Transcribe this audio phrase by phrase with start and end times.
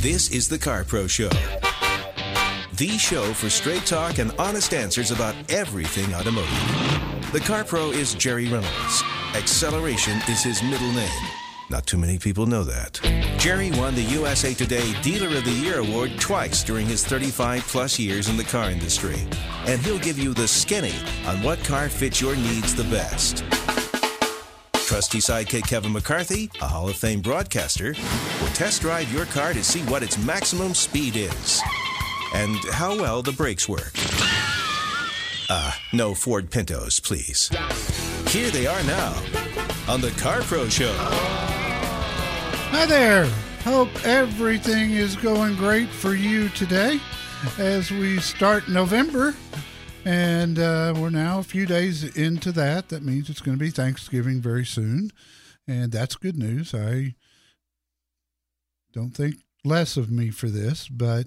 [0.00, 1.28] This is the Car Pro Show.
[2.72, 7.32] The show for straight talk and honest answers about everything automotive.
[7.32, 9.02] The Car Pro is Jerry Reynolds.
[9.34, 11.28] Acceleration is his middle name.
[11.68, 12.98] Not too many people know that.
[13.36, 17.98] Jerry won the USA Today Dealer of the Year award twice during his 35 plus
[17.98, 19.26] years in the car industry.
[19.66, 20.94] And he'll give you the skinny
[21.26, 23.44] on what car fits your needs the best.
[24.90, 27.94] Trusty sidekick Kevin McCarthy, a Hall of Fame broadcaster,
[28.40, 31.62] will test drive your car to see what its maximum speed is
[32.34, 33.92] and how well the brakes work.
[35.48, 37.48] Ah, uh, no Ford Pintos, please.
[38.30, 39.14] Here they are now
[39.88, 40.92] on the Car Pro Show.
[42.72, 43.26] Hi there.
[43.62, 46.98] Hope everything is going great for you today
[47.58, 49.36] as we start November.
[50.04, 52.88] And uh, we're now a few days into that.
[52.88, 55.10] That means it's going to be Thanksgiving very soon.
[55.68, 56.74] And that's good news.
[56.74, 57.14] I
[58.92, 61.26] don't think less of me for this, but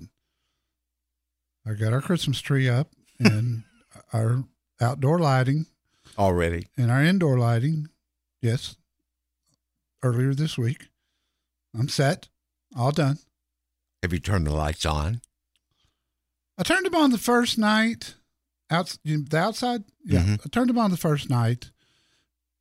[1.65, 3.63] I got our Christmas tree up and
[4.11, 4.43] our
[4.81, 5.67] outdoor lighting
[6.17, 7.87] already and our indoor lighting.
[8.41, 8.75] Yes,
[10.01, 10.87] earlier this week.
[11.77, 12.27] I'm set,
[12.75, 13.19] all done.
[14.01, 15.21] Have you turned the lights on?
[16.57, 18.15] I turned them on the first night.
[18.69, 20.21] Out the outside, yeah.
[20.21, 20.33] Mm-hmm.
[20.45, 21.71] I turned them on the first night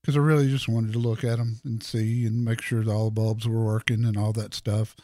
[0.00, 3.06] because I really just wanted to look at them and see and make sure all
[3.06, 4.96] the bulbs were working and all that stuff.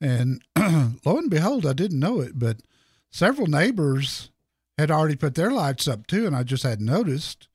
[0.00, 2.58] And lo and behold, I didn't know it, but
[3.10, 4.30] several neighbors
[4.78, 7.48] had already put their lights up too, and I just hadn't noticed.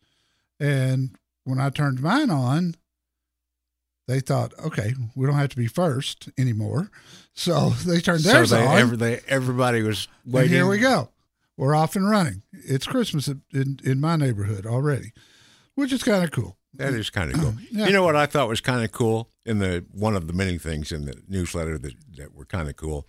[0.60, 1.16] And
[1.46, 2.76] when I turned mine on,
[4.08, 6.92] they thought, okay, we don't have to be first anymore.
[7.34, 8.78] So they turned theirs so they, on.
[8.78, 10.50] Every, they, everybody was waiting.
[10.50, 11.10] And here we go.
[11.58, 12.44] We're off and running.
[12.52, 15.14] It's Christmas in, in my neighborhood already,
[15.75, 16.58] which is kind of cool.
[16.74, 17.53] That is kind of cool.
[17.72, 17.88] yeah.
[17.88, 20.58] You know what I thought was kind of cool in the one of the many
[20.58, 23.06] things in the newsletter that, that were kind of cool.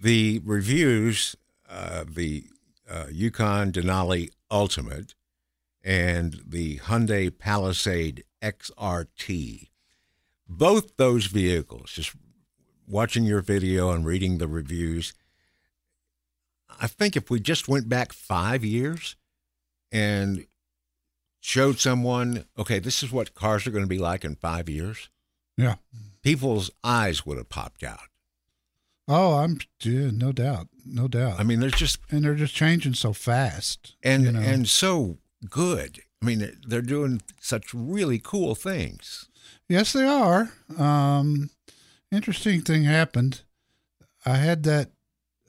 [0.00, 1.34] The reviews,
[1.68, 2.44] uh, the
[2.88, 5.14] uh, Yukon Denali Ultimate
[5.82, 9.68] and the Hyundai Palisade XRT
[10.48, 12.12] both those vehicles, just
[12.86, 15.12] watching your video and reading the reviews,
[16.80, 19.16] I think if we just went back five years
[19.92, 20.46] and
[21.40, 25.08] showed someone, okay, this is what cars are going to be like in five years.
[25.56, 25.76] Yeah.
[26.22, 28.08] People's eyes would have popped out.
[29.08, 31.38] Oh, I'm yeah, no doubt, no doubt.
[31.38, 34.40] I mean, there's just and they're just changing so fast, and you know?
[34.40, 36.00] and so good.
[36.20, 39.28] I mean, they're doing such really cool things.
[39.68, 40.50] Yes, they are.
[40.76, 41.50] Um,
[42.10, 43.42] interesting thing happened.
[44.24, 44.90] I had that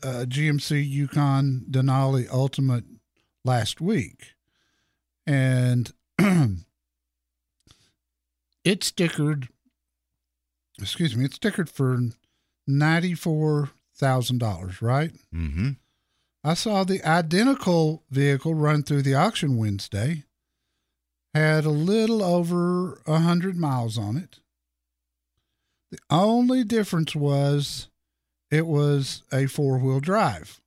[0.04, 2.86] uh, GMC Yukon Denali Ultimate
[3.44, 4.34] last week,
[5.26, 6.66] and it
[8.82, 9.50] stickered.
[10.80, 12.00] Excuse me, it stickered for
[12.66, 14.82] ninety four thousand dollars.
[14.82, 15.12] Right.
[15.34, 15.72] Mm-hmm.
[16.44, 20.24] I saw the identical vehicle run through the auction Wednesday
[21.38, 24.40] had a little over a hundred miles on it.
[25.92, 27.90] The only difference was
[28.52, 30.62] it was a four wheel drive.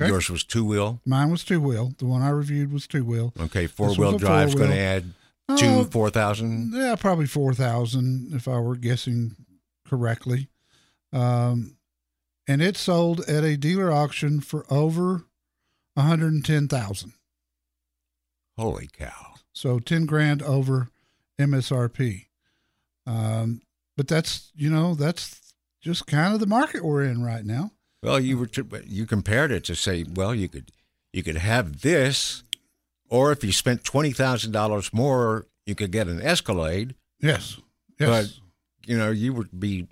[0.00, 0.08] Okay?
[0.08, 1.00] Yours was two wheel.
[1.04, 1.92] Mine was two wheel.
[1.98, 3.32] The one I reviewed was two wheel.
[3.38, 5.12] Okay, four wheel drive is going to add
[5.56, 6.72] two uh, four thousand.
[6.74, 9.34] Yeah, probably four thousand if I were guessing
[9.86, 10.48] correctly.
[11.12, 11.76] Um,
[12.46, 15.24] and it sold at a dealer auction for over
[15.94, 17.12] one hundred and ten thousand.
[18.56, 19.34] Holy cow.
[19.52, 20.88] So 10 grand over
[21.38, 22.26] MSRP.
[23.06, 23.62] Um,
[23.96, 25.47] but that's, you know, that's
[25.80, 27.70] just kind of the market we're in right now.
[28.02, 30.70] Well, you were, to, you compared it to say, well, you could,
[31.12, 32.44] you could have this,
[33.08, 36.94] or if you spent $20,000 more, you could get an Escalade.
[37.20, 37.58] Yes.
[37.98, 38.08] Yes.
[38.08, 39.88] But, you know, you would be,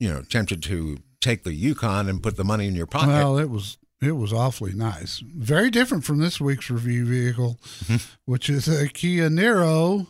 [0.00, 3.08] you know, tempted to take the Yukon and put the money in your pocket.
[3.08, 5.18] Well, it was it was awfully nice.
[5.18, 7.96] Very different from this week's review vehicle, mm-hmm.
[8.26, 10.06] which is a Kia Niro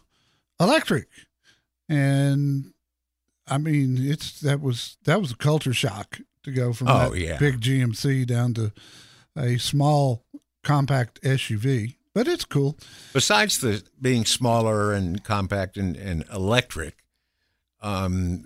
[0.60, 1.08] electric.
[1.88, 2.72] And
[3.50, 7.18] I mean, it's that was that was a culture shock to go from Oh, that
[7.18, 7.38] yeah.
[7.38, 8.72] big GMC down to
[9.36, 10.24] a small
[10.64, 11.96] compact SUV.
[12.14, 12.76] But it's cool.
[13.12, 16.96] Besides the being smaller and compact and, and electric,
[17.80, 18.44] um,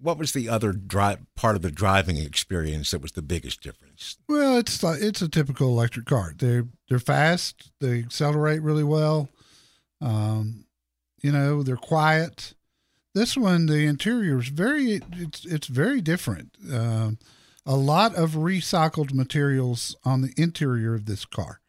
[0.00, 4.16] what was the other dri- part of the driving experience that was the biggest difference?
[4.28, 6.32] Well, it's like it's a typical electric car.
[6.38, 7.70] They're they're fast.
[7.80, 9.28] They accelerate really well.
[10.00, 10.64] Um,
[11.20, 12.54] you know, they're quiet.
[13.18, 16.54] This one, the interior is very it's it's very different.
[16.72, 17.18] Um,
[17.66, 21.60] a lot of recycled materials on the interior of this car.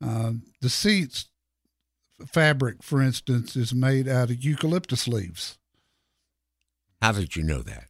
[0.00, 1.26] Um, the seats
[2.24, 5.58] fabric, for instance, is made out of eucalyptus leaves.
[7.02, 7.88] How did you know that?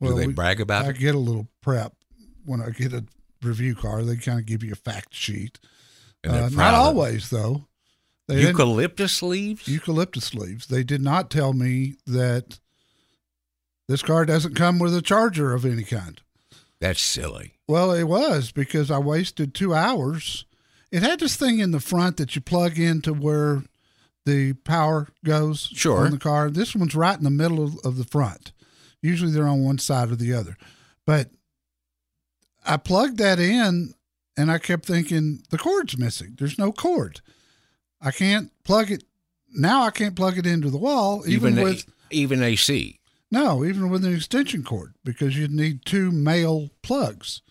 [0.00, 0.96] Well, Do they we- brag about I it?
[0.96, 1.94] I get a little prep
[2.44, 3.04] when I get a
[3.42, 4.02] review car.
[4.02, 5.60] They kind of give you a fact sheet.
[6.26, 7.66] Uh, not always, though.
[8.30, 9.66] They Eucalyptus leaves?
[9.68, 10.66] eucalyptus leaves.
[10.66, 12.58] They did not tell me that
[13.88, 16.20] this car doesn't come with a charger of any kind.
[16.80, 17.54] That's silly.
[17.68, 20.44] Well, it was because I wasted two hours.
[20.92, 23.62] It had this thing in the front that you plug into where
[24.26, 26.04] the power goes Sure.
[26.04, 26.50] on the car.
[26.50, 28.52] This one's right in the middle of, of the front.
[29.02, 30.56] Usually they're on one side or the other.
[31.06, 31.30] But
[32.64, 33.94] I plugged that in
[34.36, 36.36] and I kept thinking the cord's missing.
[36.38, 37.20] There's no cord.
[38.00, 39.04] I can't plug it.
[39.52, 42.98] Now I can't plug it into the wall, even, Even, with even AC.
[43.30, 47.42] no, even with an extension cord, because you'd need two male plugs.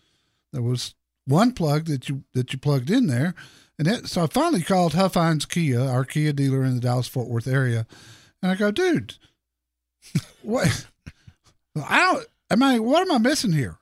[0.54, 3.36] There was one plug that you that you plugged in there,
[3.78, 7.28] and it, so I finally called Huffines Kia, our Kia dealer in the Dallas Fort
[7.28, 7.86] Worth area,
[8.42, 9.16] and I go, dude,
[10.42, 10.88] what?
[11.76, 12.26] I don't.
[12.50, 12.80] Am I?
[12.80, 13.78] What am I missing here?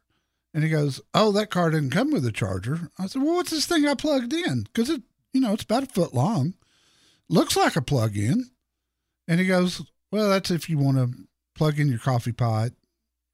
[0.54, 2.90] And he goes, oh, that car didn't come with a charger.
[2.98, 4.64] I said, well, what's this thing I plugged in?
[4.64, 6.54] Because it, you know, it's about a foot long,
[7.30, 8.50] looks like a plug-in.
[9.28, 9.82] And he goes,
[10.12, 12.72] well, that's if you want to plug in your coffee pot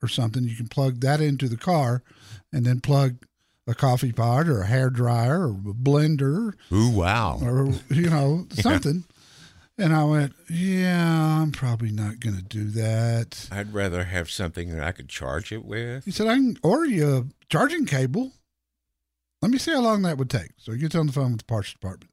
[0.01, 0.43] or something.
[0.43, 2.03] You can plug that into the car
[2.51, 3.25] and then plug
[3.67, 7.39] a coffee pot or a hair dryer or a blender Ooh, wow.
[7.41, 9.05] or, you know, something.
[9.77, 13.47] And I went, yeah, I'm probably not going to do that.
[13.51, 16.05] I'd rather have something that I could charge it with.
[16.05, 18.33] He said, I can order you a charging cable.
[19.43, 20.51] Let me see how long that would take.
[20.57, 22.09] So he gets on the phone with the parts department.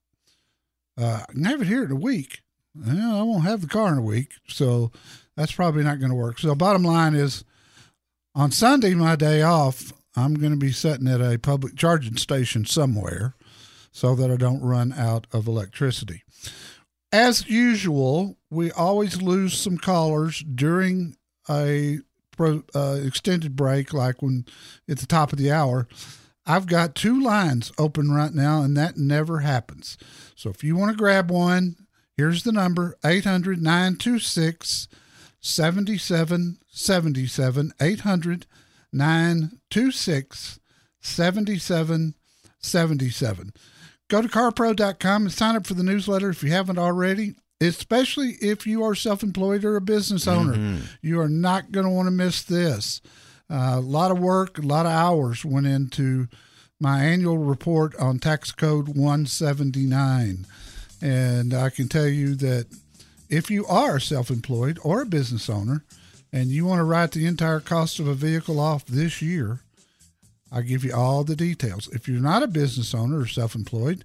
[0.98, 2.40] Uh, I can have it here in a week.
[2.74, 4.32] Well, I won't have the car in a week.
[4.48, 4.90] So
[5.36, 6.40] that's probably not going to work.
[6.40, 7.44] So, bottom line is
[8.34, 12.64] on Sunday, my day off, I'm going to be sitting at a public charging station
[12.64, 13.36] somewhere
[13.92, 16.24] so that I don't run out of electricity.
[17.12, 21.16] As usual, we always lose some callers during
[21.48, 22.00] a
[22.40, 24.46] uh, extended break, like when
[24.88, 25.86] at the top of the hour.
[26.50, 29.96] I've got two lines open right now, and that never happens.
[30.34, 31.76] So if you want to grab one,
[32.16, 34.88] here's the number 800 926
[35.38, 37.72] 7777.
[37.80, 38.46] 800
[38.92, 40.58] 926
[41.00, 43.52] 7777.
[44.08, 48.66] Go to carpro.com and sign up for the newsletter if you haven't already, especially if
[48.66, 50.54] you are self employed or a business owner.
[50.54, 50.80] Mm-hmm.
[51.00, 53.00] You are not going to want to miss this.
[53.50, 56.28] Uh, a lot of work, a lot of hours went into
[56.78, 60.46] my annual report on tax code 179.
[61.02, 62.66] And I can tell you that
[63.28, 65.84] if you are self employed or a business owner
[66.32, 69.60] and you want to write the entire cost of a vehicle off this year,
[70.52, 71.88] I'll give you all the details.
[71.88, 74.04] If you're not a business owner or self employed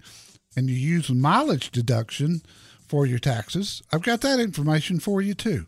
[0.56, 2.42] and you use mileage deduction
[2.88, 5.66] for your taxes, I've got that information for you too.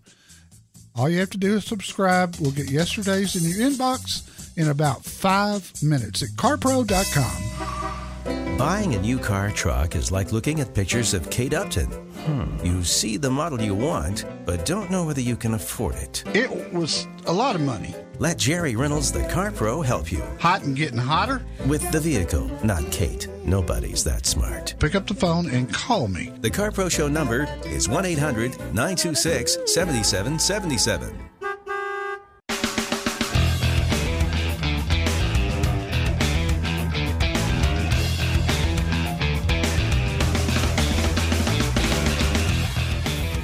[0.99, 2.35] All you have to do is subscribe.
[2.41, 8.57] We'll get yesterday's in your inbox in about five minutes at carpro.com.
[8.59, 11.87] Buying a new car truck is like looking at pictures of Kate Upton.
[11.87, 12.67] Hmm.
[12.67, 16.25] You see the model you want, but don't know whether you can afford it.
[16.35, 17.95] It was a lot of money.
[18.21, 20.25] Let Jerry Reynolds, the Car Pro, help you.
[20.41, 21.41] Hot and getting hotter?
[21.69, 23.29] With the vehicle, not Kate.
[23.45, 24.75] Nobody's that smart.
[24.81, 26.33] Pick up the phone and call me.
[26.41, 31.28] The Car Pro Show number is 1 800 926 7777.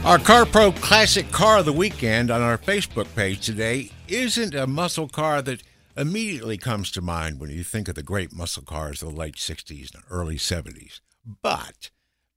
[0.04, 4.66] Our Car Pro Classic Car of the Weekend on our Facebook page today isn't a
[4.66, 5.62] muscle car that
[5.96, 9.36] immediately comes to mind when you think of the great muscle cars of the late
[9.36, 11.00] 60s and early 70s.
[11.40, 11.88] But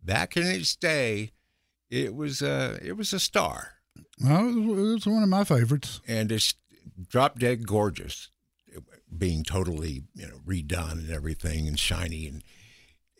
[0.02, 1.32] back in its day,
[1.90, 3.74] it was a, it was a star.
[4.24, 6.00] Well, it was one of my favorites.
[6.08, 6.54] And it's
[7.10, 8.30] drop dead gorgeous,
[9.16, 12.28] being totally you know redone and everything and shiny.
[12.28, 12.44] And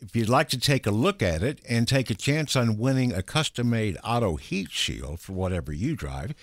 [0.00, 3.12] if you'd like to take a look at it and take a chance on winning
[3.12, 6.34] a custom made auto heat shield for whatever you drive,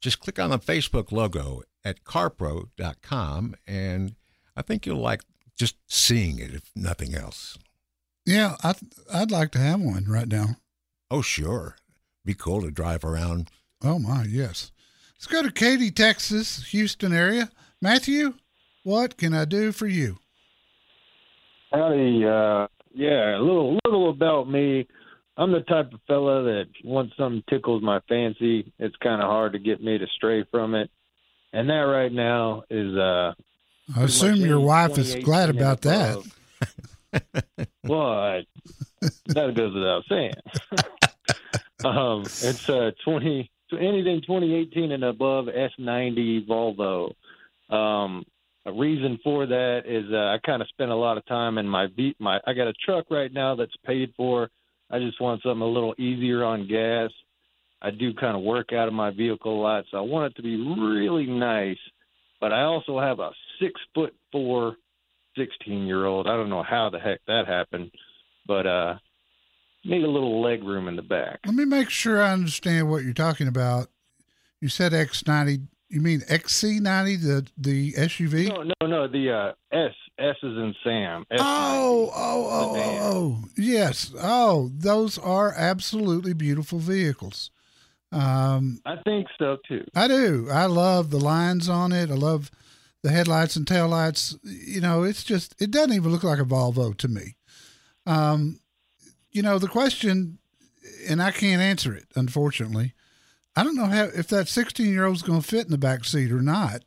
[0.00, 4.14] just click on the Facebook logo at carpro.com and
[4.56, 5.22] I think you'll like
[5.56, 7.58] just seeing it, if nothing else.
[8.24, 8.76] Yeah, I'd,
[9.12, 10.56] I'd like to have one right now.
[11.10, 11.76] Oh, sure.
[12.24, 13.48] Be cool to drive around.
[13.82, 14.70] Oh, my, yes.
[15.14, 17.50] Let's go to Katy, Texas, Houston area.
[17.82, 18.34] Matthew,
[18.84, 20.18] what can I do for you?
[21.72, 22.24] Howdy.
[22.24, 24.86] Uh, yeah, a little, little about me.
[25.36, 29.52] I'm the type of fella that once something tickles my fancy, it's kind of hard
[29.54, 30.90] to get me to stray from it.
[31.52, 33.32] And that right now is uh,
[33.96, 36.18] I assume your wife is glad about that.
[37.84, 38.46] well, I,
[39.00, 40.34] that goes without saying.
[41.84, 47.14] um, it's uh, 20, anything 2018 and above S90 Volvo.
[47.74, 48.24] Um,
[48.66, 51.66] a reason for that is uh, I kind of spend a lot of time in
[51.66, 52.16] my beat.
[52.20, 52.40] my.
[52.46, 54.50] I got a truck right now that's paid for.
[54.90, 57.10] I just want something a little easier on gas.
[57.82, 60.36] I do kind of work out of my vehicle a lot, so I want it
[60.36, 61.78] to be really nice.
[62.40, 64.76] But I also have a six foot four,
[65.36, 66.26] 16 year old.
[66.26, 67.90] I don't know how the heck that happened,
[68.46, 68.94] but uh,
[69.84, 71.40] need a little leg room in the back.
[71.46, 73.88] Let me make sure I understand what you're talking about.
[74.60, 75.66] You said X90.
[75.90, 78.48] You mean XC90, the the SUV?
[78.48, 79.08] No, no, no.
[79.08, 81.24] The uh, S S is in Sam.
[81.32, 81.38] S90.
[81.40, 84.14] Oh, oh, oh, oh, oh, yes.
[84.20, 87.50] Oh, those are absolutely beautiful vehicles.
[88.12, 89.84] Um, I think so too.
[89.94, 90.48] I do.
[90.50, 92.08] I love the lines on it.
[92.08, 92.52] I love
[93.02, 94.38] the headlights and taillights.
[94.44, 97.36] You know, it's just it doesn't even look like a Volvo to me.
[98.06, 98.60] Um,
[99.32, 100.38] you know, the question,
[101.08, 102.94] and I can't answer it, unfortunately.
[103.60, 105.76] I don't know how if that 16 year old is going to fit in the
[105.76, 106.82] back seat or not.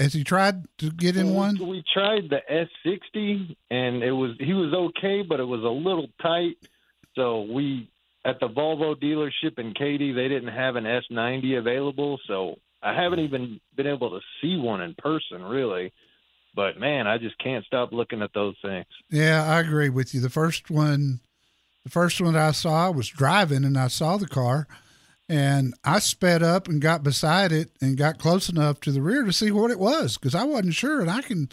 [0.00, 1.56] Has he tried to get in one?
[1.64, 6.08] We tried the S60, and it was he was okay, but it was a little
[6.20, 6.56] tight.
[7.14, 7.88] So we
[8.24, 13.20] at the Volvo dealership in Katy, they didn't have an S90 available, so I haven't
[13.20, 15.92] even been able to see one in person, really.
[16.52, 18.86] But man, I just can't stop looking at those things.
[19.08, 20.20] Yeah, I agree with you.
[20.20, 21.20] The first one,
[21.84, 24.66] the first one I saw, I was driving and I saw the car,
[25.28, 29.24] and I sped up and got beside it and got close enough to the rear
[29.24, 31.00] to see what it was because I wasn't sure.
[31.00, 31.48] And I can,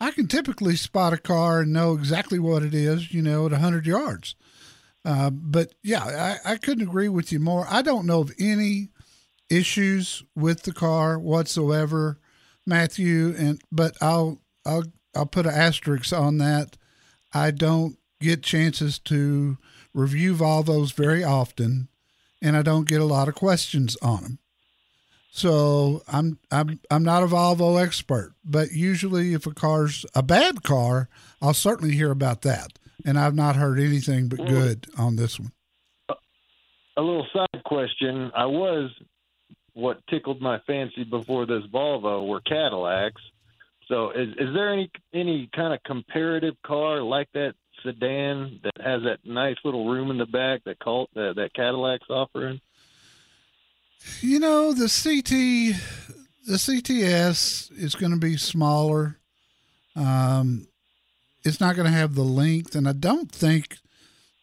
[0.00, 3.52] I can typically spot a car and know exactly what it is, you know, at
[3.52, 4.36] hundred yards.
[5.04, 7.66] Uh, but yeah, I, I couldn't agree with you more.
[7.68, 8.90] I don't know of any
[9.50, 12.18] issues with the car whatsoever,
[12.66, 13.34] Matthew.
[13.36, 16.76] And but I'll I'll I'll put an asterisk on that.
[17.34, 19.58] I don't get chances to
[19.92, 21.88] review Volvos very often,
[22.42, 24.38] and I don't get a lot of questions on them.
[25.30, 30.62] So I'm I'm I'm not a Volvo expert, but usually if a car's a bad
[30.62, 31.08] car,
[31.40, 32.78] I'll certainly hear about that.
[33.06, 35.52] And I've not heard anything but good on this one.
[36.10, 38.90] A little side question: I was
[39.72, 43.22] what tickled my fancy before this Volvo were Cadillacs.
[43.88, 49.02] So is is there any any kind of comparative car like that sedan that has
[49.02, 52.60] that nice little room in the back that call that, that Cadillac's offering?
[54.20, 55.78] You know, the CT
[56.44, 59.18] the CTS is going to be smaller.
[59.94, 60.66] Um,
[61.44, 63.78] it's not going to have the length, and I don't think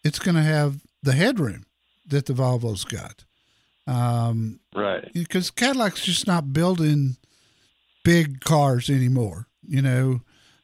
[0.04, 1.66] it's going to have the headroom
[2.08, 3.26] that the Volvo's got.
[3.88, 5.12] Um, right.
[5.14, 7.18] Because Cadillac's just not building
[8.04, 9.48] big cars anymore.
[9.68, 10.22] You know,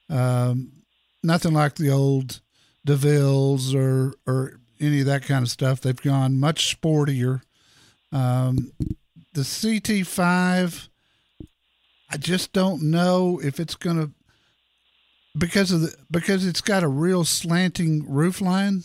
[0.09, 0.71] um,
[1.23, 2.41] nothing like the old
[2.85, 5.81] DeVilles or or any of that kind of stuff.
[5.81, 7.41] They've gone much sportier.
[8.11, 8.71] Um,
[9.33, 10.87] the CT5,
[12.09, 14.11] I just don't know if it's going to
[15.37, 18.83] because of the because it's got a real slanting roof line.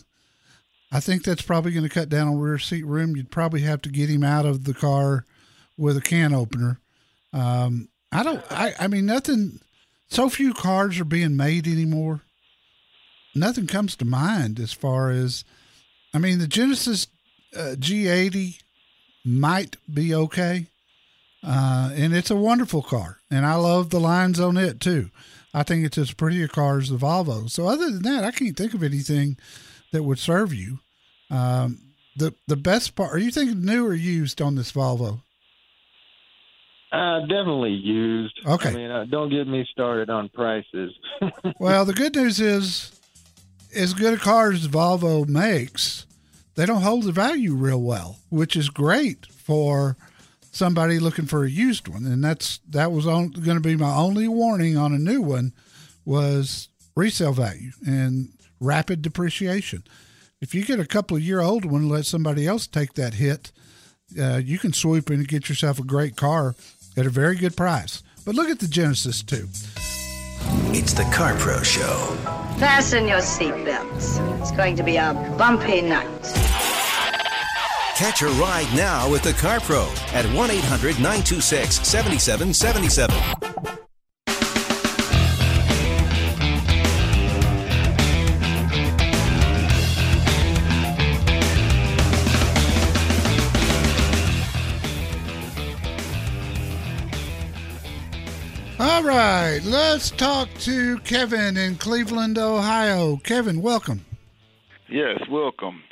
[0.92, 3.16] I think that's probably going to cut down on rear seat room.
[3.16, 5.24] You'd probably have to get him out of the car
[5.76, 6.80] with a can opener.
[7.32, 8.42] Um, I don't.
[8.50, 9.60] I, I mean, nothing.
[10.08, 12.22] So few cars are being made anymore.
[13.34, 15.44] Nothing comes to mind as far as.
[16.12, 17.06] I mean, the Genesis
[17.56, 18.60] uh, G80
[19.24, 20.66] might be okay,
[21.46, 25.10] uh, and it's a wonderful car, and I love the lines on it too.
[25.54, 27.50] I think it's as pretty a car as the Volvo.
[27.50, 29.36] So other than that, I can't think of anything
[29.92, 30.78] that would serve you.
[31.30, 31.78] Um,
[32.16, 33.12] the the best part.
[33.12, 35.20] Are you thinking new or used on this Volvo?
[36.92, 38.38] Uh, definitely used.
[38.44, 38.70] Okay.
[38.70, 40.92] I mean, uh, don't get me started on prices.
[41.60, 42.99] well, the good news is,
[43.74, 46.06] as good a car as Volvo makes,
[46.54, 49.96] they don't hold the value real well, which is great for
[50.52, 54.28] somebody looking for a used one, and that's that was going to be my only
[54.28, 55.52] warning on a new one
[56.04, 59.84] was resale value and rapid depreciation.
[60.40, 63.52] If you get a couple of year old one, let somebody else take that hit.
[64.18, 66.54] Uh, you can swoop in and get yourself a great car
[66.96, 68.02] at a very good price.
[68.24, 69.48] But look at the Genesis too.
[70.72, 72.16] It's the Car Pro Show.
[72.58, 74.40] Fasten your seatbelts.
[74.40, 76.06] It's going to be a bumpy night.
[77.96, 79.82] Catch a ride now with the Car Pro
[80.12, 83.49] at 1 800 926 7777.
[99.20, 103.18] Right, let's talk to Kevin in Cleveland, Ohio.
[103.18, 104.04] Kevin, welcome.
[104.88, 105.82] Yes, welcome.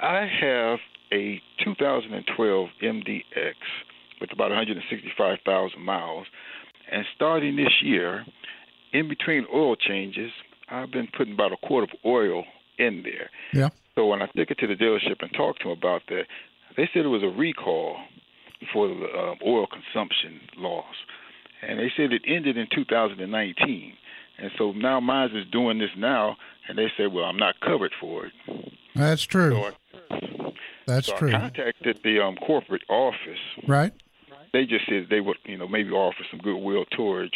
[0.00, 0.78] I have
[1.12, 3.54] a 2012 MDX
[4.20, 6.26] with about 165,000 miles,
[6.90, 8.24] and starting this year,
[8.92, 10.30] in between oil changes,
[10.70, 12.44] I've been putting about a quart of oil
[12.78, 13.28] in there.
[13.52, 13.68] Yeah.
[13.94, 16.24] So when I took it to the dealership and talked to them about that,
[16.78, 17.98] they said it was a recall
[18.72, 20.94] for the uh, oil consumption laws
[21.62, 23.92] and they said it ended in 2019.
[24.38, 26.36] And so now mine is doing this now,
[26.68, 28.32] and they said, "Well, I'm not covered for it."
[28.94, 29.52] That's true.
[29.52, 29.70] So
[30.10, 30.52] I,
[30.86, 31.28] That's so true.
[31.28, 33.38] I contacted the um, corporate office.
[33.66, 33.92] Right.
[34.52, 37.32] They just said they would, you know, maybe offer some goodwill towards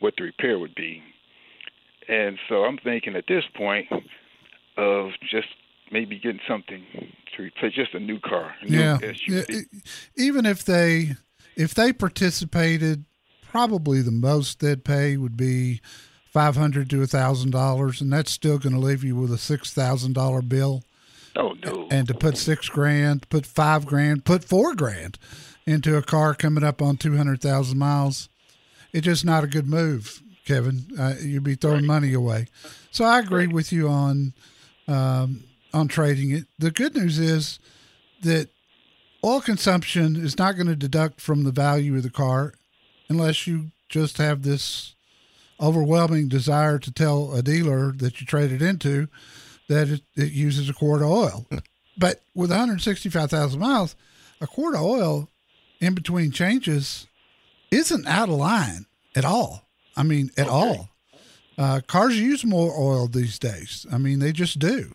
[0.00, 1.02] what the repair would be.
[2.08, 3.86] And so I'm thinking at this point
[4.76, 5.48] of just
[5.90, 6.84] maybe getting something
[7.36, 8.54] to replace just a new car.
[8.60, 8.98] A new yeah.
[9.26, 9.42] yeah.
[10.16, 11.16] Even if they
[11.56, 13.04] if they participated
[13.50, 15.80] probably the most they'd pay would be
[16.32, 19.38] five hundred to a thousand dollars, and that's still going to leave you with a
[19.38, 20.84] six thousand dollar bill.
[21.34, 21.88] Oh no!
[21.90, 25.18] And to put six grand, put five grand, put four grand
[25.66, 28.28] into a car coming up on two hundred thousand miles,
[28.92, 30.86] it's just not a good move, Kevin.
[30.98, 32.00] Uh, you'd be throwing right.
[32.02, 32.46] money away.
[32.92, 33.54] So I agree right.
[33.54, 34.32] with you on
[34.86, 35.42] um,
[35.74, 36.44] on trading it.
[36.58, 37.58] The good news is
[38.22, 38.48] that
[39.24, 42.54] oil consumption is not going to deduct from the value of the car
[43.10, 44.94] unless you just have this
[45.60, 49.08] overwhelming desire to tell a dealer that you traded into
[49.68, 51.46] that it, it uses a quart of oil.
[51.98, 53.94] but with 165,000 miles,
[54.40, 55.28] a quart of oil
[55.80, 57.06] in between changes
[57.70, 59.66] isn't out of line at all.
[59.96, 60.56] I mean, at okay.
[60.56, 60.88] all.
[61.58, 63.84] Uh, cars use more oil these days.
[63.92, 64.92] I mean, they just do.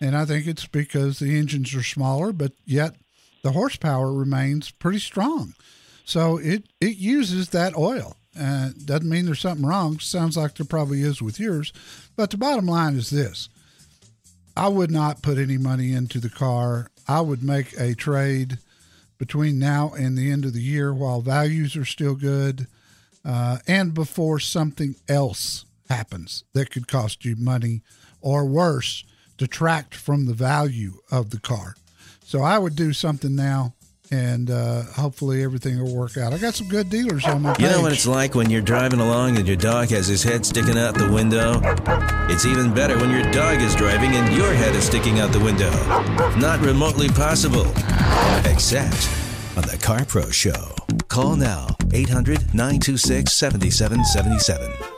[0.00, 2.94] And I think it's because the engines are smaller, but yet
[3.42, 5.54] the horsepower remains pretty strong.
[6.04, 8.16] So it it uses that oil.
[8.38, 9.98] Uh, doesn't mean there's something wrong.
[10.00, 11.72] Sounds like there probably is with yours.
[12.16, 13.48] But the bottom line is this
[14.56, 16.90] I would not put any money into the car.
[17.08, 18.58] I would make a trade
[19.18, 22.66] between now and the end of the year while values are still good
[23.24, 27.82] uh, and before something else happens that could cost you money
[28.20, 29.04] or worse,
[29.36, 31.74] detract from the value of the car.
[32.24, 33.74] So I would do something now
[34.10, 36.32] and uh, hopefully everything will work out.
[36.32, 37.66] I got some good dealers on my page.
[37.66, 40.44] You know what it's like when you're driving along and your dog has his head
[40.44, 41.60] sticking out the window?
[42.30, 45.40] It's even better when your dog is driving and your head is sticking out the
[45.40, 45.70] window.
[46.38, 47.66] Not remotely possible,
[48.44, 49.08] except
[49.56, 50.74] on the Car Pro Show.
[51.08, 54.93] Call now 800 926 7777.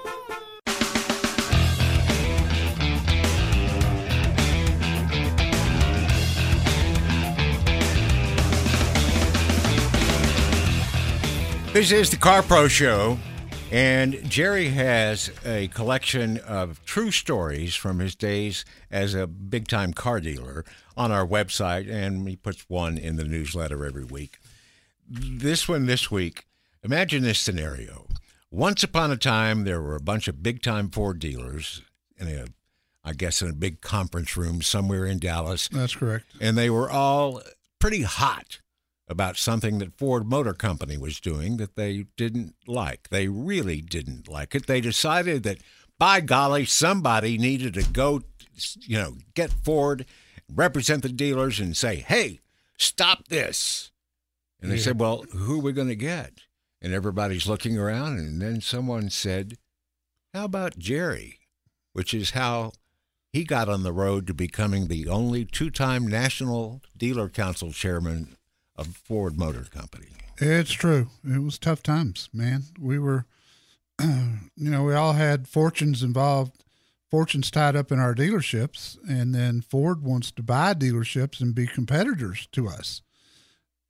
[11.76, 13.18] This is the Car Pro Show,
[13.70, 19.92] and Jerry has a collection of true stories from his days as a big time
[19.92, 20.64] car dealer
[20.96, 24.38] on our website, and he puts one in the newsletter every week.
[25.06, 26.46] This one this week
[26.82, 28.06] imagine this scenario.
[28.50, 31.82] Once upon a time, there were a bunch of big time Ford dealers
[32.16, 32.46] in a
[33.04, 35.68] I guess in a big conference room somewhere in Dallas.
[35.68, 36.24] That's correct.
[36.40, 37.42] And they were all
[37.78, 38.60] pretty hot
[39.08, 43.08] about something that Ford Motor Company was doing that they didn't like.
[43.10, 44.66] They really didn't like it.
[44.66, 45.58] They decided that,
[45.98, 48.22] by golly, somebody needed to go,
[48.80, 50.04] you know, get Ford,
[50.52, 52.40] represent the dealers, and say, hey,
[52.76, 53.92] stop this.
[54.60, 54.82] And they yeah.
[54.82, 56.32] said, well, who are we going to get?
[56.82, 59.56] And everybody's looking around, and then someone said,
[60.34, 61.38] how about Jerry?
[61.92, 62.72] Which is how
[63.32, 68.35] he got on the road to becoming the only two time National Dealer Council chairman
[68.76, 70.08] of Ford Motor Company.
[70.38, 71.08] It's true.
[71.24, 72.64] It was tough times, man.
[72.78, 73.26] We were,
[74.02, 76.64] you know, we all had fortunes involved,
[77.10, 81.66] fortunes tied up in our dealerships, and then Ford wants to buy dealerships and be
[81.66, 83.02] competitors to us.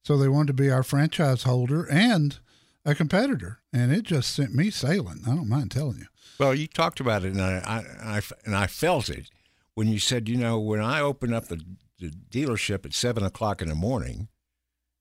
[0.04, 2.38] So they wanted to be our franchise holder and
[2.84, 5.22] a competitor, and it just sent me sailing.
[5.26, 6.06] I don't mind telling you.
[6.38, 9.30] Well, you talked about it, and I, I, I and I felt it
[9.74, 11.60] when you said, you know, when I open up the,
[11.98, 14.28] the dealership at seven o'clock in the morning,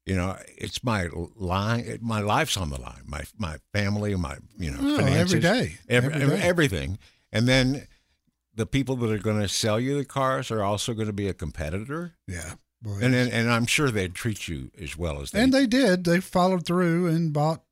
[0.06, 4.72] you know, it's my line, my life's on the line, my my family, my you
[4.72, 5.78] know, Oh, finances, every day.
[5.90, 6.42] every, Every day.
[6.44, 7.00] everything,
[7.32, 7.88] and then
[8.54, 11.28] the people that are going to sell you the cars are also going to be
[11.28, 12.54] a competitor, Yeah.
[12.82, 15.42] Boy, and and, and I'm sure they'd treat you as well as they.
[15.42, 16.04] and they did.
[16.04, 17.64] They followed through and bought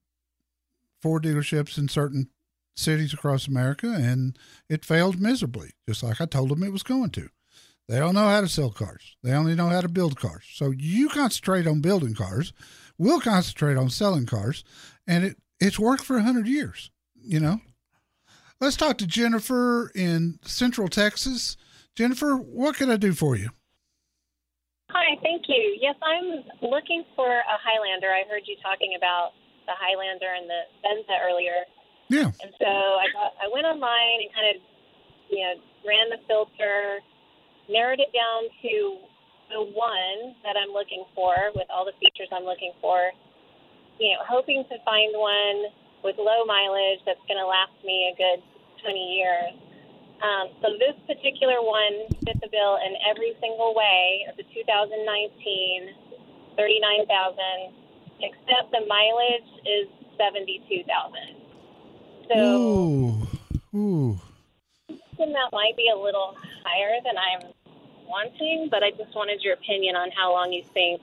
[1.01, 2.29] four dealerships in certain
[2.75, 4.37] cities across America, and
[4.69, 7.29] it failed miserably, just like I told them it was going to.
[7.89, 9.17] They don't know how to sell cars.
[9.23, 10.45] They only know how to build cars.
[10.53, 12.53] So you concentrate on building cars.
[12.97, 14.63] We'll concentrate on selling cars,
[15.07, 16.91] and it it's worked for a hundred years.
[17.15, 17.59] You know.
[18.61, 21.57] Let's talk to Jennifer in Central Texas.
[21.95, 23.49] Jennifer, what can I do for you?
[24.89, 25.77] Hi, thank you.
[25.81, 28.07] Yes, I'm looking for a Highlander.
[28.07, 29.31] I heard you talking about
[29.65, 31.65] the Highlander and the Venza earlier.
[32.07, 32.31] Yeah.
[32.39, 34.61] And so I got, I went online and kind of,
[35.27, 37.03] you know, ran the filter,
[37.69, 38.73] narrowed it down to
[39.51, 43.11] the one that I'm looking for with all the features I'm looking for.
[43.99, 45.71] You know, hoping to find one
[46.03, 48.41] with low mileage that's going to last me a good
[48.81, 49.53] 20 years.
[50.23, 56.03] Um, so this particular one fit the bill in every single way of the 2019
[56.55, 57.73] 39,000,
[58.21, 61.43] except the mileage is 72,000.
[62.29, 63.27] So Ooh.
[63.75, 64.19] Ooh.
[65.23, 67.51] And that might be a little higher than I'm
[68.05, 71.01] wanting, but I just wanted your opinion on how long you think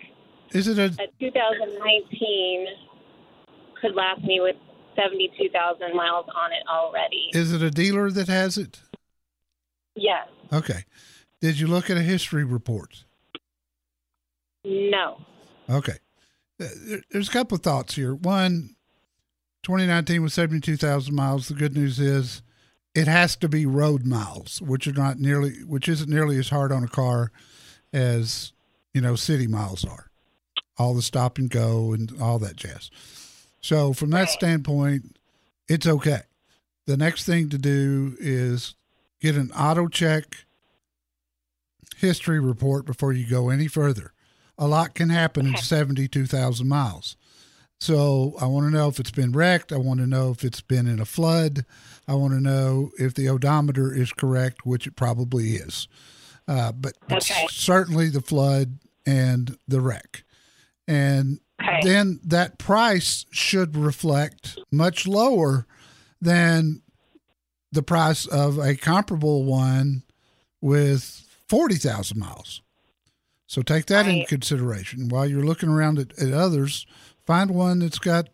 [0.53, 2.67] Is it a a 2019
[3.81, 4.57] could last me with
[4.95, 7.31] 72,000 miles on it already.
[7.33, 8.81] is it a dealer that has it?
[9.97, 10.29] Yes.
[10.53, 10.85] Okay.
[11.41, 13.05] Did you look at a history report?
[14.65, 15.23] No.
[15.69, 15.99] Okay.
[16.61, 16.67] Uh,
[17.11, 18.15] There's a couple of thoughts here.
[18.15, 18.77] One,
[19.63, 21.49] 2019 was 72,000 miles.
[21.49, 22.43] The good news is
[22.95, 26.73] it has to be road miles, which are not nearly, which isn't nearly as hard
[26.73, 27.31] on a car
[27.93, 28.53] as,
[28.93, 30.11] you know, city miles are.
[30.79, 32.91] All the stop and go and all that jazz.
[33.61, 35.17] So from that standpoint,
[35.69, 36.23] it's okay.
[36.87, 38.75] The next thing to do is
[39.21, 40.47] get an auto check
[41.99, 44.13] history report before you go any further.
[44.59, 47.17] A lot can happen in 72,000 miles.
[47.79, 49.73] So I want to know if it's been wrecked.
[49.73, 51.65] I want to know if it's been in a flood.
[52.09, 55.87] I want to know if the odometer is correct, which it probably is.
[56.49, 57.47] Uh, but Okay.
[57.51, 60.25] certainly the flood and the wreck.
[60.89, 61.81] And Okay.
[61.83, 65.67] then that price should reflect much lower
[66.21, 66.83] than
[67.71, 70.03] the price of a comparable one
[70.61, 72.63] with 40,000 miles.
[73.47, 76.87] So take that into consideration while you're looking around at, at others.
[77.27, 78.29] Find one that's got,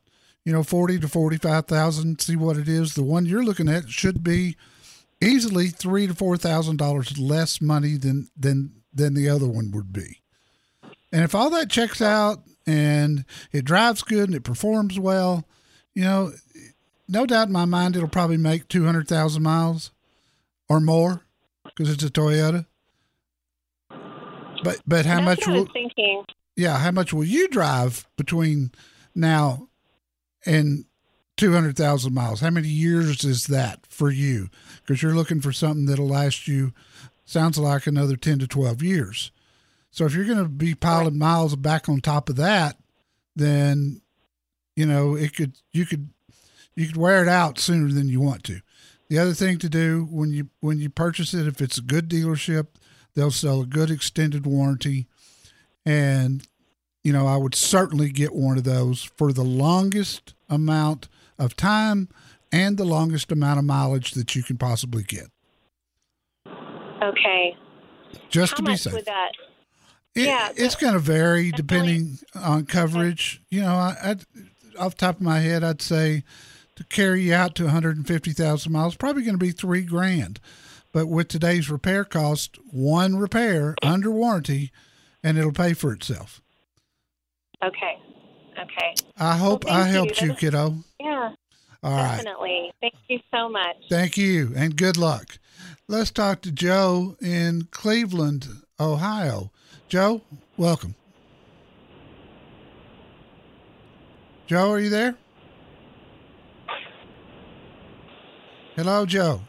[0.47, 2.95] you know, 40 to 45,000, see what it is.
[2.95, 4.57] The one you're looking at should be
[5.21, 10.23] easily 3 to 4,000 dollars less money than than than the other one would be.
[11.13, 15.49] And if all that checks out and it drives good and it performs well,
[15.95, 16.33] you know,
[17.09, 19.91] no doubt in my mind it'll probably make 200,000 miles
[20.69, 21.23] or more
[21.65, 22.67] because it's a Toyota.
[24.63, 26.25] But but how That's much will thinking.
[26.57, 28.71] yeah, how much will you drive between
[29.15, 29.66] now
[30.47, 30.85] and
[31.37, 32.41] 200,000 miles?
[32.41, 34.49] How many years is that for you?
[34.81, 36.73] Because you're looking for something that'll last you,
[37.25, 39.31] sounds like another 10 to 12 years.
[39.91, 42.77] So if you're going to be piling miles back on top of that,
[43.35, 44.01] then,
[44.75, 46.11] you know, it could, you could,
[46.75, 48.61] you could wear it out sooner than you want to.
[49.09, 52.09] The other thing to do when you, when you purchase it, if it's a good
[52.09, 52.69] dealership,
[53.15, 55.07] they'll sell a good extended warranty
[55.87, 56.47] and
[57.03, 62.09] you know i would certainly get one of those for the longest amount of time
[62.53, 65.27] and the longest amount of mileage that you can possibly get
[67.03, 67.57] Okay.
[68.31, 68.95] just How to be safe?
[68.95, 69.09] It-
[70.15, 74.25] yeah, it's going to vary depending on coverage you know I, I'd,
[74.79, 76.23] off the top of my head i'd say
[76.77, 80.41] to carry you out to 150000 miles probably going to be three grand
[80.93, 84.71] but with today's repair cost one repair under warranty
[85.23, 86.41] and it'll pay for itself
[87.65, 87.99] Okay.
[88.59, 88.95] Okay.
[89.19, 89.95] i hope Well, i thank you.
[89.95, 91.33] helped you kiddo Yeah.
[91.83, 92.73] all right definitely.
[92.81, 93.77] Thank you so much.
[93.91, 95.39] Thank you and good luck.
[95.89, 98.49] Let's talk to Joe in Cleveland,
[98.81, 99.51] Ohio.
[99.89, 100.23] Joe,
[100.57, 100.95] welcome.
[104.47, 105.17] Joe, are you there?
[108.75, 109.41] Hello, Joe.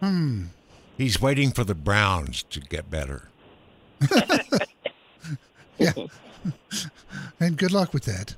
[0.00, 0.44] Hmm.
[0.96, 3.28] He's waiting for the Browns to get better.
[5.96, 6.06] Yeah.
[7.40, 8.34] and good luck with that.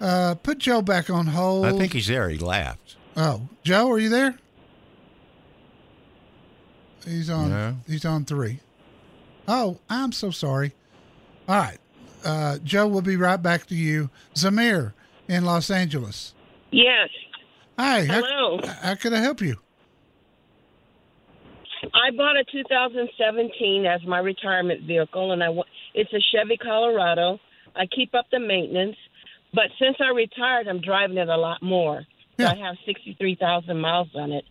[0.00, 1.66] Uh, put Joe back on hold.
[1.66, 2.28] I think he's there.
[2.28, 2.96] He laughed.
[3.16, 4.36] Oh, Joe, are you there?
[7.04, 7.50] He's on.
[7.50, 7.76] No.
[7.86, 8.60] He's on three.
[9.46, 10.72] Oh, I'm so sorry.
[11.48, 11.78] All right,
[12.24, 14.10] uh, Joe, we'll be right back to you.
[14.34, 14.92] Zamir
[15.28, 16.34] in Los Angeles.
[16.70, 17.08] Yes.
[17.78, 18.04] Hi.
[18.04, 18.60] Hello.
[18.62, 19.56] How, how could I help you?
[21.94, 25.64] I bought a 2017 as my retirement vehicle, and I wa-
[25.98, 27.40] it's a Chevy Colorado.
[27.74, 28.96] I keep up the maintenance,
[29.52, 32.06] but since I retired, I'm driving it a lot more.
[32.38, 34.44] So I have 63,000 miles on it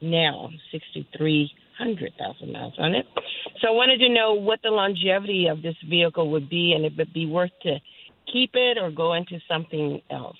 [0.00, 3.04] now, 6,300,000 miles on it.
[3.60, 6.92] So I wanted to know what the longevity of this vehicle would be, and if
[6.94, 7.80] it'd be worth to
[8.32, 10.38] keep it or go into something else.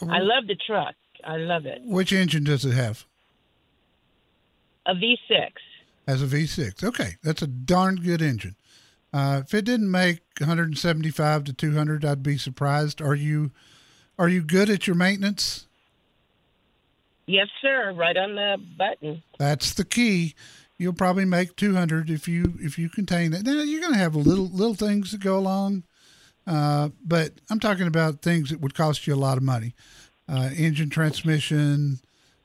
[0.00, 0.94] I love the truck.
[1.24, 1.82] I love it.
[1.84, 3.04] Which engine does it have?
[4.86, 5.50] A V6.
[6.06, 6.84] As a V6.
[6.84, 8.54] Okay, that's a darn good engine.
[9.14, 13.00] Uh, if it didn't make 175 to 200, I'd be surprised.
[13.00, 13.52] Are you
[14.18, 15.68] are you good at your maintenance?
[17.26, 17.92] Yes, sir.
[17.92, 19.22] Right on the button.
[19.38, 20.34] That's the key.
[20.78, 23.44] You'll probably make 200 if you if you contain it.
[23.44, 25.84] Now you're going to have little little things that go along,
[26.44, 29.76] uh, but I'm talking about things that would cost you a lot of money,
[30.28, 32.00] uh, engine, transmission,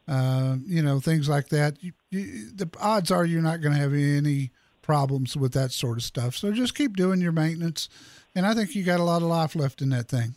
[0.08, 1.84] uh, you know, things like that.
[1.84, 4.52] You, you, the odds are you're not going to have any
[4.82, 6.36] problems with that sort of stuff.
[6.36, 7.90] So just keep doing your maintenance,
[8.36, 10.36] and I think you got a lot of life left in that thing.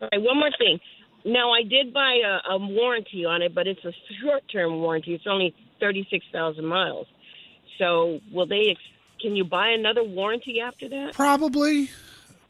[0.00, 0.80] All right, one more thing.
[1.24, 5.14] Now, I did buy a, a warranty on it, but it's a short-term warranty.
[5.14, 7.06] It's only thirty-six thousand miles.
[7.78, 8.70] So, will they?
[8.70, 8.80] Ex-
[9.20, 11.12] can you buy another warranty after that?
[11.14, 11.90] Probably,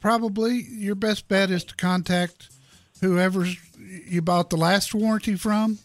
[0.00, 2.48] probably your best bet is to contact
[3.02, 3.46] whoever
[3.78, 5.78] you bought the last warranty from,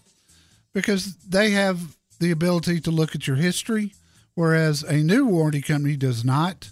[0.72, 3.94] because they have the ability to look at your history,
[4.38, 6.70] whereas a new warranty company does not.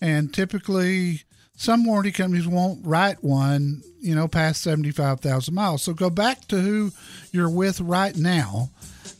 [0.00, 1.22] And typically,
[1.54, 5.84] some warranty companies won't write one, you know, past 75,000 miles.
[5.84, 6.90] So go back to who
[7.30, 8.70] you're with right now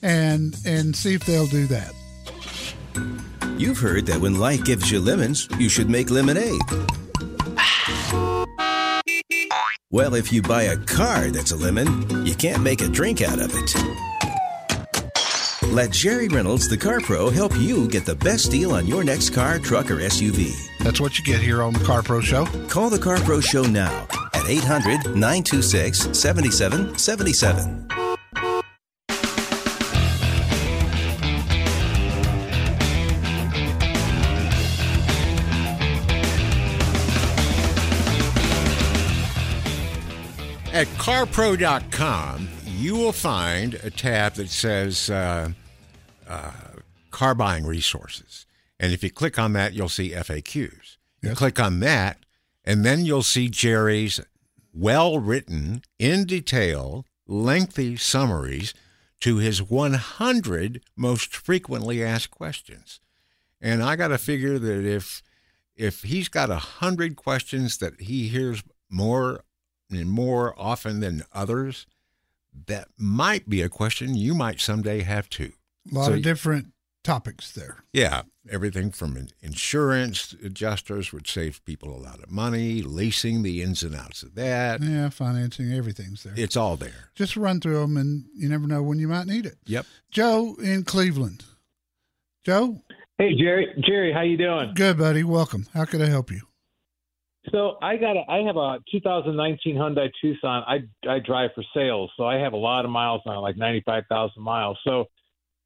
[0.02, 1.94] and and see if they'll do that.
[3.56, 6.60] You've heard that when life gives you lemons, you should make lemonade.
[9.90, 13.38] Well, if you buy a car that's a lemon, you can't make a drink out
[13.38, 14.07] of it.
[15.78, 19.30] Let Jerry Reynolds, the Car Pro, help you get the best deal on your next
[19.30, 20.52] car, truck, or SUV.
[20.80, 22.46] That's what you get here on the Car Pro Show.
[22.66, 27.86] Call the Car Pro Show now at 800 926 7777.
[40.72, 45.52] At carpro.com, you will find a tab that says uh,
[46.28, 46.52] uh,
[47.10, 48.46] car buying resources.
[48.78, 50.96] And if you click on that, you'll see FAQs.
[51.22, 52.18] You click on that,
[52.64, 54.20] and then you'll see Jerry's
[54.72, 58.72] well written, in detail, lengthy summaries
[59.20, 63.00] to his 100 most frequently asked questions.
[63.60, 65.22] And I got to figure that if
[65.74, 69.44] if he's got a hundred questions that he hears more
[69.90, 71.86] and more often than others,
[72.66, 75.52] that might be a question you might someday have too.
[75.90, 76.68] A lot So- of different
[77.04, 77.84] topics there.
[77.92, 83.82] Yeah, everything from insurance adjusters, which saves people a lot of money, leasing, the ins
[83.82, 84.82] and outs of that.
[84.82, 86.34] Yeah, financing, everything's there.
[86.36, 87.10] It's all there.
[87.14, 89.56] Just run through them, and you never know when you might need it.
[89.66, 89.86] Yep.
[90.10, 91.44] Joe in Cleveland.
[92.44, 92.82] Joe,
[93.18, 94.72] Hey Jerry, Jerry, how you doing?
[94.74, 95.24] good buddy.
[95.24, 95.66] Welcome.
[95.74, 96.42] How could I help you?
[97.50, 100.62] So I got a, I have a 2019 Hyundai Tucson.
[100.66, 103.56] I I drive for sales, so I have a lot of miles on it, like
[103.56, 104.78] 95,000 miles.
[104.84, 105.06] So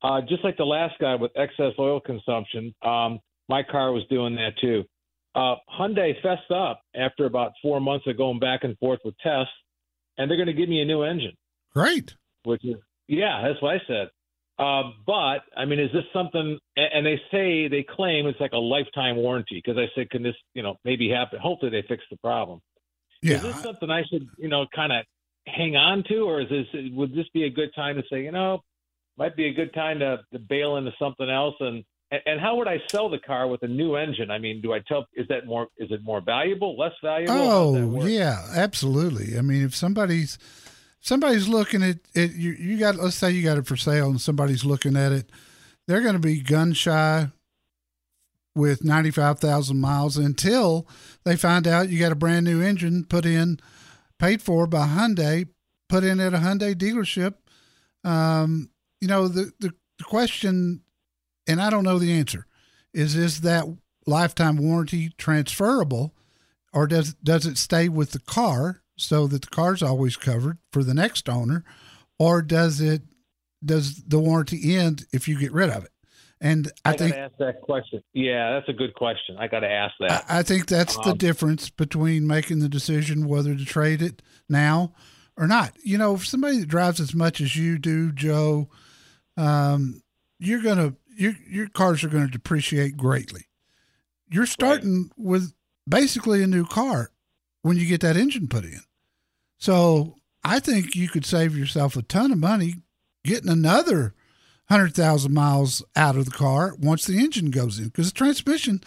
[0.03, 4.35] uh, just like the last guy with excess oil consumption, um, my car was doing
[4.37, 4.85] that too.
[5.35, 9.53] Uh, Hyundai fessed up after about four months of going back and forth with tests,
[10.19, 11.37] and they're going to give me a new engine.
[11.73, 12.15] Great.
[12.45, 12.77] Which is
[13.09, 14.09] yeah, that's what I said.
[14.59, 16.59] Uh, but I mean, is this something?
[16.77, 20.35] And they say they claim it's like a lifetime warranty because I said, can this
[20.55, 21.39] you know maybe happen?
[21.41, 22.61] Hopefully they fix the problem.
[23.23, 23.37] Yeah.
[23.37, 25.05] Is this something I should you know kind of
[25.47, 28.33] hang on to, or is this would this be a good time to say you
[28.33, 28.63] know
[29.17, 31.85] might be a good time to, to bail into something else and
[32.27, 34.31] and- how would I sell the car with a new engine?
[34.31, 35.07] I mean, do I tell?
[35.15, 35.69] Is that more?
[35.79, 36.77] Is it more valuable?
[36.79, 37.35] Less valuable?
[37.35, 39.39] Oh yeah, absolutely.
[39.39, 40.37] I mean, if somebody's
[41.01, 44.21] somebody's looking at it, you you got let's say you got it for sale, and
[44.21, 45.31] somebody's looking at it,
[45.89, 47.29] they're going to be gun shy
[48.55, 50.87] with ninety five thousand miles until
[51.25, 53.59] they find out you got a brand new engine put in,
[54.19, 55.49] paid for by Hyundai,
[55.89, 57.37] put in at a Hyundai dealership.
[58.05, 58.69] Um,
[59.03, 60.81] you know the the, the question,
[61.49, 62.47] and I don't know the answer.
[62.95, 63.65] Is is that
[64.07, 66.15] lifetime warranty transferable,
[66.73, 70.85] or does does it stay with the car so that the car's always covered for
[70.85, 71.65] the next owner,
[72.19, 73.03] or does it
[73.65, 75.91] does the warranty end if you get rid of it?
[76.41, 78.03] And I, I think ask that question.
[78.13, 79.37] Yeah, that's a good question.
[79.39, 80.25] I got to ask that.
[80.29, 84.23] I, I think that's the Um, difference between making the decision whether to trade it
[84.49, 84.93] now
[85.37, 85.77] or not.
[85.83, 88.69] You know, for somebody that drives as much as you do, Joe,
[89.37, 90.03] um,
[90.39, 93.47] you're gonna your your cars are going to depreciate greatly.
[94.31, 95.53] You're starting with
[95.89, 97.11] basically a new car
[97.63, 98.81] when you get that engine put in.
[99.59, 102.77] So I think you could save yourself a ton of money
[103.25, 104.15] getting another
[104.69, 107.87] hundred thousand miles out of the car once the engine goes in.
[107.87, 108.81] Because the transmission,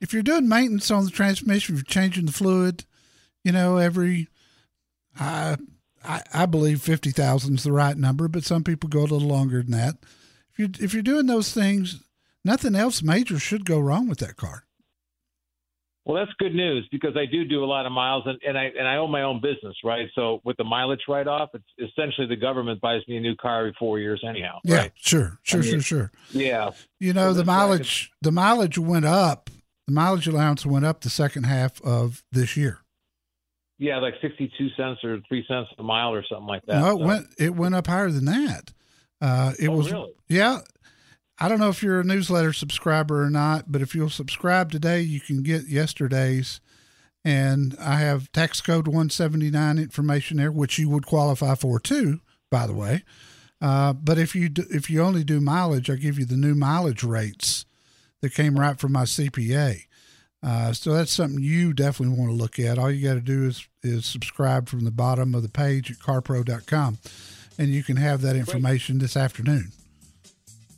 [0.00, 2.84] if you're doing maintenance on the transmission, if you're changing the fluid,
[3.44, 4.28] you know, every
[5.18, 5.56] I
[6.04, 9.20] I, I believe fifty thousand is the right number, but some people go a little
[9.20, 9.96] longer than that.
[10.52, 12.02] If you if you're doing those things,
[12.44, 14.64] nothing else major should go wrong with that car.
[16.06, 18.72] Well, that's good news because I do do a lot of miles, and, and I
[18.76, 20.08] and I own my own business, right?
[20.14, 23.60] So with the mileage write off, it's essentially the government buys me a new car
[23.60, 24.58] every four years, anyhow.
[24.64, 24.92] Yeah, right?
[24.96, 26.12] sure, sure, I mean, sure, sure.
[26.32, 26.70] Yeah.
[26.98, 29.50] You know, the mileage the mileage went up.
[29.86, 32.79] The mileage allowance went up the second half of this year.
[33.80, 36.78] Yeah, like sixty-two cents or three cents a mile or something like that.
[36.80, 37.06] no, it so.
[37.06, 38.72] went it went up higher than that.
[39.22, 40.12] Uh, it Oh, was really?
[40.28, 40.58] yeah.
[41.38, 45.00] I don't know if you're a newsletter subscriber or not, but if you'll subscribe today,
[45.00, 46.60] you can get yesterday's.
[47.24, 52.66] And I have tax code 179 information there, which you would qualify for too, by
[52.66, 53.04] the way.
[53.62, 56.54] Uh, but if you do, if you only do mileage, I give you the new
[56.54, 57.64] mileage rates
[58.20, 59.84] that came right from my CPA.
[60.42, 62.78] Uh, so that's something you definitely want to look at.
[62.78, 65.98] All you got to do is is subscribe from the bottom of the page at
[65.98, 66.98] carpro.com,
[67.58, 69.72] and you can have that information this afternoon.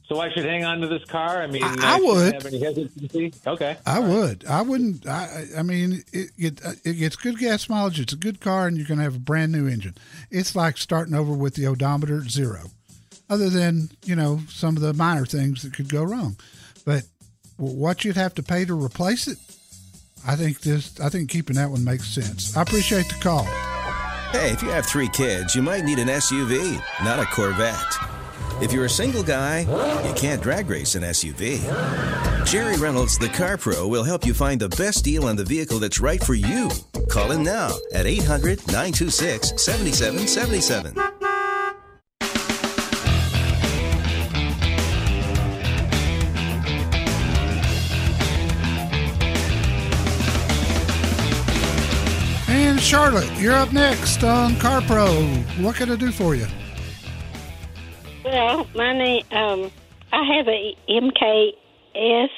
[0.09, 1.41] So I should hang on to this car.
[1.43, 2.35] I mean, I- I would.
[2.35, 3.33] Have any hesitancy?
[3.47, 3.77] Okay.
[3.87, 4.45] I would.
[4.47, 5.07] I wouldn't.
[5.07, 5.45] I.
[5.57, 7.99] I mean, it it, it gets good gas mileage.
[8.01, 9.95] It's a good car, and you're going to have a brand new engine.
[10.31, 12.65] It's like starting over with the odometer at zero,
[13.31, 16.37] other than you know some of the minor things that could go wrong.
[17.57, 19.39] What you'd have to pay to replace it,
[20.27, 20.99] I think this.
[21.01, 22.57] I think keeping that one makes sense.
[22.57, 23.45] I appreciate the call.
[24.33, 27.97] Hey, if you have three kids, you might need an SUV, not a Corvette.
[28.63, 29.61] If you're a single guy,
[30.07, 31.61] you can't drag race an SUV.
[32.47, 35.79] Jerry Reynolds, the Car Pro, will help you find the best deal on the vehicle
[35.79, 36.71] that's right for you.
[37.11, 41.22] Call him now at 800 926 7777.
[52.83, 55.07] Charlotte, you're up next on Car Pro.
[55.61, 56.47] What can I do for you?
[58.25, 59.71] Well, my name, um,
[60.13, 62.29] I have a MKS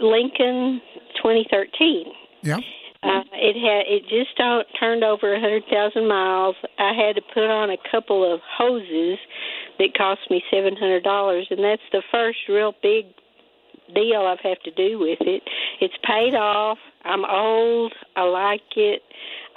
[0.00, 0.80] Lincoln
[1.16, 2.06] 2013.
[2.42, 2.58] Yeah.
[3.02, 4.36] Uh, it had it just
[4.78, 6.56] turned over hundred thousand miles.
[6.78, 9.18] I had to put on a couple of hoses
[9.78, 13.06] that cost me seven hundred dollars, and that's the first real big
[13.94, 15.42] deal I've had to do with it.
[15.80, 16.78] It's paid off.
[17.04, 17.92] I'm old.
[18.16, 19.02] I like it.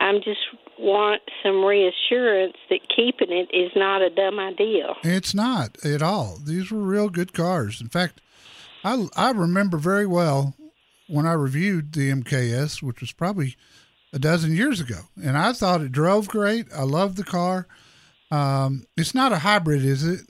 [0.01, 0.39] I'm just
[0.79, 4.95] want some reassurance that keeping it is not a dumb idea.
[5.03, 6.39] It's not at all.
[6.43, 7.79] These were real good cars.
[7.79, 8.19] In fact,
[8.83, 10.55] I I remember very well
[11.07, 13.55] when I reviewed the MKS, which was probably
[14.11, 16.67] a dozen years ago, and I thought it drove great.
[16.75, 17.67] I loved the car.
[18.31, 20.21] Um, it's not a hybrid, is it?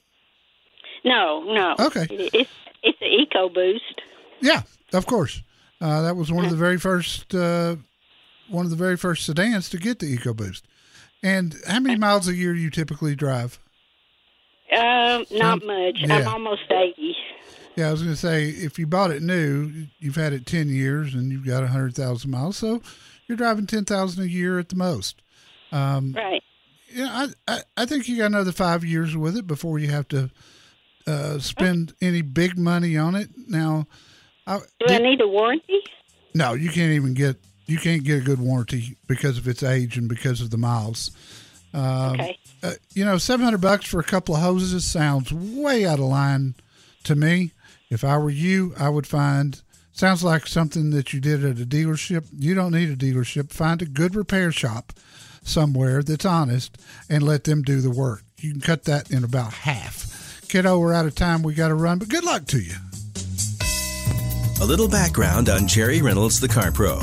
[1.06, 1.76] No, no.
[1.80, 2.08] Okay.
[2.10, 2.50] It's
[2.84, 4.02] it's an EcoBoost.
[4.42, 5.42] Yeah, of course.
[5.80, 7.76] Uh, that was one of the very first uh,
[8.52, 10.62] one of the very first sedans to get the EcoBoost.
[11.24, 13.60] And how many miles a year you typically drive?
[14.76, 15.98] Um, not much.
[16.00, 16.16] yeah.
[16.18, 17.16] I'm almost eighty.
[17.76, 20.70] Yeah, I was going to say if you bought it new, you've had it ten
[20.70, 22.82] years and you've got a hundred thousand miles, so
[23.28, 25.22] you're driving ten thousand a year at the most.
[25.72, 26.42] Um, Right.
[26.94, 27.08] Yeah,
[27.48, 30.30] I, I I think you got another five years with it before you have to
[31.08, 33.30] uh, spend any big money on it.
[33.48, 33.88] Now,
[34.46, 35.80] I, Do I need a warranty?
[36.34, 37.38] no, you can't even get
[37.72, 41.12] you can't get a good warranty because of its age and because of the miles.
[41.74, 42.38] Um, Okay.
[42.64, 46.06] uh, you know, seven hundred bucks for a couple of hoses sounds way out of
[46.06, 46.56] line
[47.06, 47.52] to me.
[47.90, 49.62] If I were you, I would find
[49.94, 52.26] sounds like something that you did at a dealership.
[52.38, 53.52] You don't need a dealership.
[53.52, 54.94] Find a good repair shop
[55.44, 56.78] somewhere that's honest
[57.10, 58.24] and let them do the work.
[58.38, 60.42] You can cut that in about half.
[60.48, 61.42] Kiddo, we're out of time.
[61.44, 62.76] We got to run, but good luck to you.
[64.62, 67.00] A little background on Jerry Reynolds, the Car Pro.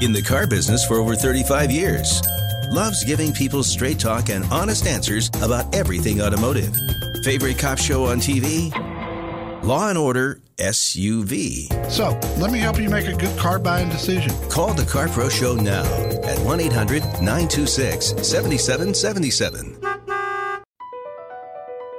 [0.00, 2.22] In the car business for over 35 years.
[2.70, 6.74] Loves giving people straight talk and honest answers about everything automotive.
[7.22, 8.72] Favorite cop show on TV?
[9.62, 11.68] Law and Order SUV.
[11.90, 14.32] So, let me help you make a good car buying decision.
[14.48, 15.84] Call the Car Pro Show now
[16.24, 19.71] at 1 800 926 7777.